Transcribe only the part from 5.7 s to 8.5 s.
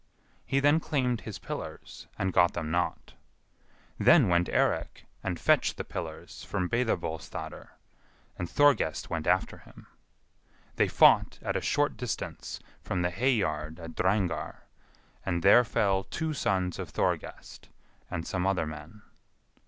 the pillars from Breidabolstadr, and